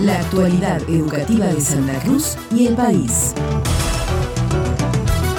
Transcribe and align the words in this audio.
La 0.00 0.20
actualidad 0.20 0.80
educativa 0.88 1.46
de 1.46 1.60
Santa 1.60 1.98
Cruz 2.00 2.36
y 2.54 2.68
el 2.68 2.76
país. 2.76 3.34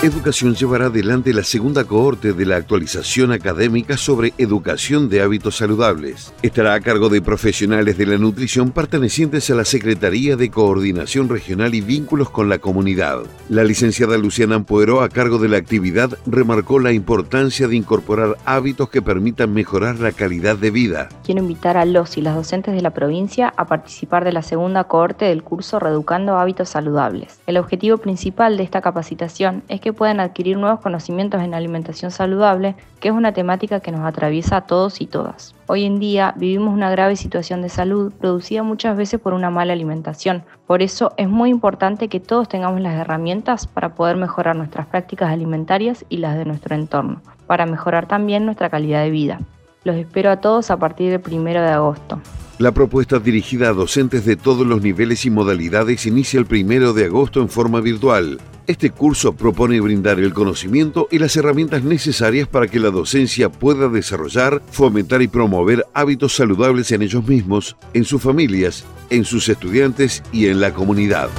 Educación 0.02 0.56
llevará 0.56 0.86
adelante 0.86 1.34
la 1.34 1.44
segunda 1.44 1.84
cohorte 1.84 2.32
de 2.32 2.46
la 2.46 2.56
actualización 2.56 3.34
académica 3.34 3.98
sobre 3.98 4.34
educación 4.38 5.10
de 5.10 5.22
hábitos 5.22 5.58
saludables. 5.58 6.34
Estará 6.42 6.74
a 6.74 6.80
cargo 6.80 7.10
de 7.10 7.22
profesionales 7.22 7.98
de 7.98 8.06
la 8.06 8.18
nutrición 8.18 8.72
pertenecientes 8.72 9.50
a 9.50 9.56
la 9.56 9.66
Secretaría 9.66 10.38
de 10.38 10.50
Coordinación 10.50 11.28
Regional 11.28 11.76
y 11.76 11.82
Vínculos 11.82 12.30
con 12.30 12.48
la 12.48 12.60
Comunidad. 12.60 13.24
La 13.50 13.66
licenciada 13.66 14.18
Luciana 14.18 14.56
Ampuero, 14.56 15.02
a 15.02 15.10
cargo 15.10 15.38
de 15.38 15.50
la 15.50 15.58
actividad, 15.58 16.18
remarcó 16.26 16.80
la 16.80 16.94
importancia 16.94 17.68
de 17.68 17.76
incorporar 17.76 18.38
hábitos 18.46 18.90
que 18.90 19.02
permitan 19.02 19.54
mejorar 19.54 20.00
la 20.00 20.14
calidad 20.14 20.56
de 20.56 20.72
vida. 20.72 21.10
Quiero 21.26 21.42
invitar 21.42 21.76
a 21.76 21.84
los 21.84 22.18
y 22.18 22.22
las 22.22 22.36
docentes 22.36 22.74
de 22.74 22.82
la 22.82 22.92
provincia 22.92 23.54
a 23.58 23.66
participar 23.66 24.24
de 24.24 24.32
la 24.32 24.44
segunda 24.44 24.86
cohorte 24.86 25.26
del 25.26 25.44
curso 25.44 25.78
Reeducando 25.78 26.38
Hábitos 26.38 26.70
Saludables. 26.70 27.42
El 27.48 27.58
objetivo 27.58 27.98
principal 27.98 28.56
de 28.56 28.64
esta 28.64 28.80
capacitación 28.80 29.62
es 29.68 29.82
que 29.82 29.89
puedan 29.94 30.20
adquirir 30.20 30.58
nuevos 30.58 30.80
conocimientos 30.80 31.42
en 31.42 31.54
alimentación 31.54 32.12
saludable, 32.12 32.76
que 33.00 33.10
es 33.10 33.14
una 33.14 33.34
temática 33.34 33.80
que 33.80 33.92
nos 33.92 34.02
atraviesa 34.02 34.58
a 34.58 34.62
todos 34.62 35.02
y 35.02 35.08
todas. 35.08 35.56
Hoy 35.68 35.86
en 35.86 36.00
día 36.00 36.34
vivimos 36.38 36.74
una 36.74 36.90
grave 36.90 37.16
situación 37.16 37.62
de 37.62 37.70
salud 37.70 38.12
producida 38.12 38.64
muchas 38.64 38.98
veces 38.98 39.20
por 39.20 39.34
una 39.34 39.50
mala 39.50 39.74
alimentación. 39.74 40.44
Por 40.68 40.82
eso 40.82 41.14
es 41.18 41.30
muy 41.30 41.50
importante 41.50 42.08
que 42.08 42.20
todos 42.20 42.50
tengamos 42.50 42.82
las 42.82 42.96
herramientas 42.96 43.68
para 43.68 43.96
poder 43.96 44.18
mejorar 44.18 44.56
nuestras 44.56 44.88
prácticas 44.88 45.32
alimentarias 45.32 46.06
y 46.10 46.18
las 46.18 46.38
de 46.38 46.46
nuestro 46.46 46.76
entorno, 46.76 47.22
para 47.48 47.66
mejorar 47.66 48.08
también 48.08 48.46
nuestra 48.46 48.70
calidad 48.70 49.04
de 49.04 49.10
vida. 49.10 49.40
Los 49.84 49.96
espero 49.96 50.32
a 50.32 50.42
todos 50.42 50.72
a 50.72 50.78
partir 50.78 51.12
del 51.12 51.22
primero 51.22 51.62
de 51.62 51.70
agosto. 51.70 52.20
La 52.60 52.74
propuesta 52.74 53.20
dirigida 53.20 53.70
a 53.70 53.74
docentes 53.74 54.26
de 54.26 54.36
todos 54.36 54.68
los 54.68 54.82
niveles 54.82 55.26
y 55.26 55.30
modalidades 55.30 56.06
inicia 56.06 56.38
el 56.42 56.46
primero 56.46 56.92
de 56.92 57.06
agosto 57.06 57.40
en 57.40 57.48
forma 57.48 57.80
virtual. 57.80 58.38
Este 58.70 58.92
curso 58.92 59.34
propone 59.34 59.82
brindar 59.82 60.20
el 60.20 60.32
conocimiento 60.32 61.08
y 61.10 61.18
las 61.18 61.36
herramientas 61.36 61.84
necesarias 61.84 62.48
para 62.48 62.68
que 62.68 62.80
la 62.80 62.92
docencia 62.92 63.50
pueda 63.50 63.90
desarrollar, 63.90 64.62
fomentar 64.70 65.24
y 65.24 65.28
promover 65.28 65.88
hábitos 65.96 66.36
saludables 66.36 66.92
en 66.92 67.02
ellos 67.02 67.28
mismos, 67.28 67.76
en 67.96 68.06
sus 68.06 68.22
familias, 68.22 68.86
en 69.10 69.26
sus 69.26 69.50
estudiantes 69.50 70.22
y 70.32 70.50
en 70.50 70.62
la 70.62 70.72
comunidad. 70.72 71.30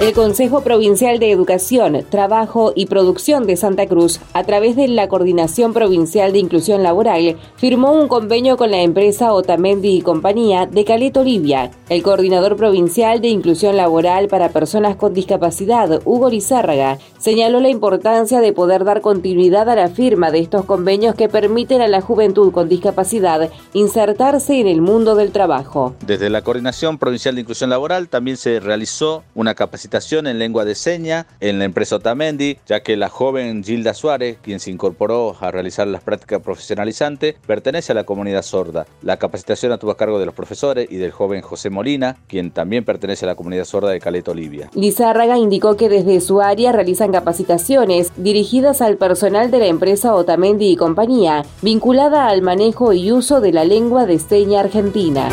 El 0.00 0.12
Consejo 0.12 0.60
Provincial 0.60 1.18
de 1.18 1.32
Educación, 1.32 2.04
Trabajo 2.08 2.72
y 2.76 2.86
Producción 2.86 3.48
de 3.48 3.56
Santa 3.56 3.88
Cruz, 3.88 4.20
a 4.32 4.44
través 4.44 4.76
de 4.76 4.86
la 4.86 5.08
Coordinación 5.08 5.72
Provincial 5.72 6.32
de 6.32 6.38
Inclusión 6.38 6.84
Laboral, 6.84 7.36
firmó 7.56 7.90
un 7.90 8.06
convenio 8.06 8.56
con 8.56 8.70
la 8.70 8.80
empresa 8.80 9.32
Otamendi 9.32 9.96
y 9.96 10.02
Compañía 10.02 10.66
de 10.66 10.84
Caleta 10.84 11.18
Olivia. 11.18 11.72
El 11.88 12.04
coordinador 12.04 12.54
provincial 12.54 13.20
de 13.20 13.26
Inclusión 13.26 13.76
Laboral 13.76 14.28
para 14.28 14.50
Personas 14.50 14.94
con 14.94 15.14
Discapacidad, 15.14 16.00
Hugo 16.04 16.30
Lizárraga, 16.30 16.98
señaló 17.18 17.60
la 17.60 17.68
importancia 17.68 18.40
de 18.40 18.52
poder 18.52 18.84
dar 18.84 19.00
continuidad 19.00 19.68
a 19.68 19.76
la 19.76 19.88
firma 19.88 20.30
de 20.30 20.40
estos 20.40 20.64
convenios 20.64 21.14
que 21.14 21.28
permiten 21.28 21.80
a 21.80 21.88
la 21.88 22.00
juventud 22.00 22.52
con 22.52 22.68
discapacidad 22.68 23.50
insertarse 23.72 24.60
en 24.60 24.66
el 24.66 24.80
mundo 24.80 25.14
del 25.14 25.32
trabajo. 25.32 25.94
Desde 26.06 26.30
la 26.30 26.42
Coordinación 26.42 26.98
Provincial 26.98 27.34
de 27.34 27.42
Inclusión 27.42 27.70
Laboral 27.70 28.08
también 28.08 28.36
se 28.36 28.60
realizó 28.60 29.22
una 29.34 29.54
capacitación 29.54 30.26
en 30.26 30.38
lengua 30.38 30.64
de 30.64 30.74
seña 30.74 31.26
en 31.40 31.58
la 31.58 31.64
empresa 31.64 31.96
Otamendi, 31.96 32.58
ya 32.66 32.80
que 32.80 32.96
la 32.96 33.08
joven 33.08 33.62
Gilda 33.62 33.94
Suárez, 33.94 34.38
quien 34.42 34.60
se 34.60 34.70
incorporó 34.70 35.36
a 35.40 35.50
realizar 35.50 35.86
las 35.86 36.02
prácticas 36.02 36.40
profesionalizantes, 36.40 37.36
pertenece 37.46 37.92
a 37.92 37.94
la 37.94 38.04
comunidad 38.04 38.42
sorda. 38.42 38.86
La 39.02 39.18
capacitación 39.18 39.78
tuvo 39.78 39.90
a 39.90 39.96
cargo 39.96 40.18
de 40.18 40.26
los 40.26 40.34
profesores 40.34 40.88
y 40.90 40.96
del 40.96 41.10
joven 41.10 41.42
José 41.42 41.68
Molina, 41.68 42.16
quien 42.26 42.50
también 42.50 42.84
pertenece 42.84 43.24
a 43.26 43.28
la 43.28 43.34
comunidad 43.34 43.64
sorda 43.64 43.90
de 43.90 44.00
Caleta 44.00 44.30
Olivia. 44.30 44.70
Lizárraga 44.74 45.36
indicó 45.36 45.76
que 45.76 45.88
desde 45.88 46.20
su 46.20 46.40
área 46.40 46.72
realizan 46.72 47.07
capacitaciones 47.12 48.12
dirigidas 48.16 48.80
al 48.80 48.96
personal 48.96 49.50
de 49.50 49.58
la 49.58 49.66
empresa 49.66 50.14
Otamendi 50.14 50.70
y 50.70 50.76
compañía, 50.76 51.44
vinculada 51.62 52.28
al 52.28 52.42
manejo 52.42 52.92
y 52.92 53.12
uso 53.12 53.40
de 53.40 53.52
la 53.52 53.64
lengua 53.64 54.06
de 54.06 54.18
seña 54.18 54.60
argentina. 54.60 55.28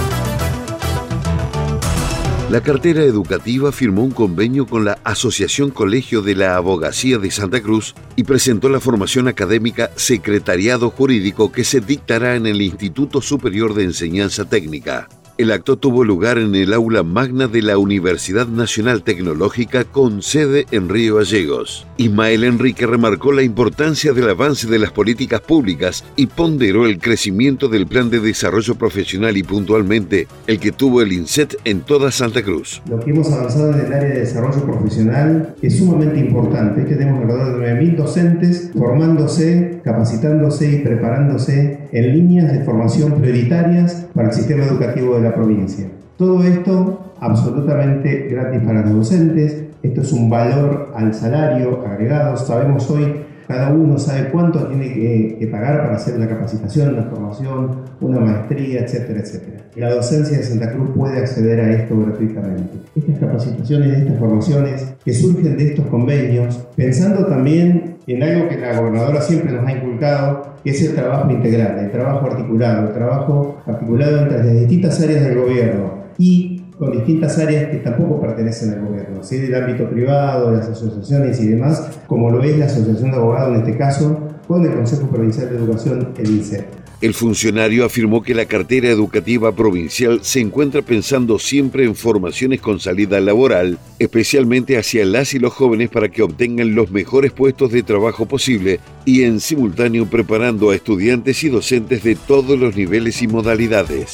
La 2.50 2.62
cartera 2.62 3.02
educativa 3.02 3.72
firmó 3.72 4.04
un 4.04 4.12
convenio 4.12 4.68
con 4.68 4.86
la 4.86 5.00
Asociación 5.04 5.72
Colegio 5.72 6.22
de 6.22 6.36
la 6.36 6.56
Abogacía 6.56 7.18
de 7.18 7.32
Santa 7.32 7.60
Cruz 7.60 7.96
y 8.16 8.24
presentó 8.24 8.70
la 8.70 8.80
formación 8.80 9.28
académica 9.28 9.90
Secretariado 9.96 10.92
Jurídico 10.92 11.52
que 11.52 11.64
se 11.64 11.82
dictará 11.82 12.36
en 12.36 12.46
el 12.46 12.62
Instituto 12.62 13.20
Superior 13.20 13.74
de 13.74 13.86
Enseñanza 13.86 14.46
Técnica. 14.46 15.10
El 15.38 15.52
acto 15.52 15.76
tuvo 15.76 16.06
lugar 16.06 16.38
en 16.38 16.56
el 16.56 16.72
aula 16.72 17.04
magna 17.04 17.50
de 17.50 17.62
la 17.62 17.78
Universidad 17.78 18.48
Nacional 18.48 19.04
Tecnológica 19.04 19.84
con 19.84 20.22
sede 20.22 20.66
en 20.72 20.88
Río 20.88 21.18
Gallegos. 21.18 21.86
Ismael 21.98 22.46
Enrique 22.46 22.88
remarcó 22.88 23.34
la 23.34 23.44
importancia 23.44 24.14
del 24.14 24.30
avance 24.30 24.66
de 24.66 24.80
las 24.80 24.94
políticas 24.94 25.42
públicas 25.42 26.06
y 26.16 26.28
ponderó 26.28 26.86
el 26.86 27.00
crecimiento 27.00 27.68
del 27.68 27.86
plan 27.86 28.10
de 28.10 28.22
desarrollo 28.22 28.76
profesional 28.76 29.36
y 29.36 29.44
puntualmente 29.44 30.30
el 30.48 30.58
que 30.58 30.72
tuvo 30.72 31.02
el 31.02 31.12
INSET 31.12 31.56
en 31.66 31.82
toda 31.82 32.12
Santa 32.12 32.42
Cruz. 32.42 32.82
Lo 32.90 33.02
que 33.02 33.12
hemos 33.12 33.30
avanzado 33.30 33.74
en 33.74 33.88
el 33.88 33.94
área 33.94 34.14
de 34.14 34.20
desarrollo 34.22 34.64
profesional 34.64 35.54
es 35.62 35.78
sumamente 35.78 36.18
importante. 36.18 36.84
Es 36.84 36.88
que 36.88 36.96
tenemos 36.96 37.24
alrededor 37.24 37.60
de 37.60 37.74
9.000 37.74 37.96
docentes 37.98 38.72
formándose, 38.74 39.82
capacitándose 39.84 40.72
y 40.72 40.78
preparándose 40.78 41.90
en 41.92 42.14
líneas 42.14 42.54
de 42.54 42.64
formación 42.64 43.20
prioritarias 43.20 44.08
para 44.14 44.30
el 44.30 44.34
sistema 44.34 44.64
educativo 44.64 45.20
de 45.20 45.25
la 45.26 45.36
provincia. 45.36 45.88
Todo 46.18 46.44
esto 46.44 47.14
absolutamente 47.20 48.28
gratis 48.30 48.62
para 48.62 48.82
los 48.82 48.94
docentes, 48.94 49.64
esto 49.84 50.02
es 50.02 50.12
un 50.14 50.30
valor 50.30 50.92
al 50.96 51.14
salario 51.14 51.86
agregado, 51.86 52.38
sabemos 52.38 52.90
hoy, 52.90 53.26
cada 53.48 53.72
uno 53.72 53.98
sabe 53.98 54.30
cuánto 54.30 54.68
tiene 54.68 54.94
que, 54.94 55.48
pagar 55.52 55.84
para 55.84 55.96
hacer 55.96 56.16
una 56.16 56.28
capacitación, 56.28 56.96
una 56.96 57.04
formación, 57.04 57.82
una 58.02 58.20
maestría, 58.20 58.82
etcétera, 58.82 59.20
etcétera. 59.20 59.64
La 59.76 59.94
docencia 59.94 60.38
de 60.38 60.44
Santa 60.44 60.72
Cruz 60.72 60.90
puede 60.96 61.20
acceder 61.20 61.60
a 61.60 61.72
esto 61.72 62.00
gratuitamente. 62.00 62.78
Estas 62.96 63.20
capacitaciones, 63.20 63.98
estas 64.00 64.18
formaciones 64.18 64.94
que 65.04 65.14
surgen 65.14 65.58
de 65.58 65.68
estos 65.68 65.86
convenios, 65.88 66.68
pensando 66.76 67.26
también 67.28 67.98
en 68.08 68.24
algo 68.24 68.48
que 68.48 68.58
la 68.58 68.80
gobernadora 68.80 69.22
siempre 69.22 69.52
nos 69.52 69.68
ha 69.68 69.72
inculcado, 69.72 70.56
que 70.64 70.72
es 70.72 70.82
el 70.82 70.96
trabajo 70.96 71.30
integral, 71.30 71.80
el 71.80 71.92
trabajo 71.92 72.26
articulado, 72.26 72.88
el 72.88 72.94
trabajo 72.94 73.58
articulado 73.66 74.20
entre 74.24 74.38
las 74.44 74.60
distintas 74.62 75.02
áreas 75.02 75.24
del 75.26 75.38
gobierno 75.38 76.06
y 76.18 76.55
con 76.78 76.92
distintas 76.92 77.38
áreas 77.40 77.70
que 77.70 77.78
tampoco 77.78 78.22
pertenecen 78.22 78.74
al 78.74 78.86
gobierno, 78.86 79.24
¿sí? 79.24 79.38
del 79.38 79.56
ámbito 79.56 79.90
privado, 79.90 80.52
de 80.52 80.58
las 80.58 80.70
asociaciones 80.70 81.40
y 81.42 81.48
demás, 81.48 81.90
como 82.08 82.30
lo 82.30 82.44
es 82.44 82.58
la 82.58 82.66
Asociación 82.66 83.12
de 83.12 83.18
Abogados 83.18 83.56
en 83.56 83.66
este 83.66 83.78
caso, 83.78 84.20
con 84.48 84.66
el 84.66 84.74
Consejo 84.74 85.08
Provincial 85.08 85.50
de 85.50 85.56
Educación, 85.56 86.14
el 86.18 86.30
INSEE. 86.30 86.86
El 87.02 87.14
funcionario 87.14 87.86
afirmó 87.86 88.24
que 88.24 88.34
la 88.34 88.46
cartera 88.46 88.90
educativa 88.90 89.52
provincial 89.52 90.22
se 90.24 90.40
encuentra 90.40 90.82
pensando 90.82 91.40
siempre 91.40 91.84
en 91.84 91.94
formaciones 91.94 92.62
con 92.62 92.80
salida 92.80 93.20
laboral, 93.20 93.78
especialmente 94.00 94.78
hacia 94.78 95.06
las 95.06 95.34
y 95.34 95.40
los 95.40 95.54
jóvenes 95.54 95.90
para 95.90 96.10
que 96.10 96.24
obtengan 96.24 96.74
los 96.74 96.92
mejores 96.92 97.34
puestos 97.34 97.72
de 97.72 97.84
trabajo 97.84 98.26
posible 98.26 98.80
y 99.04 99.24
en 99.24 99.42
simultáneo 99.42 100.06
preparando 100.06 100.70
a 100.72 100.76
estudiantes 100.76 101.44
y 101.44 101.50
docentes 101.50 102.02
de 102.04 102.16
todos 102.16 102.58
los 102.58 102.76
niveles 102.76 103.22
y 103.22 103.28
modalidades. 103.28 104.14